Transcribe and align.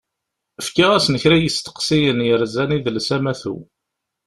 Fkiɣ-asen 0.65 1.19
kra 1.21 1.37
n 1.37 1.43
yisteqsiyen 1.43 2.25
yerzan 2.27 2.75
idles 2.77 3.07
amatu. 3.15 3.55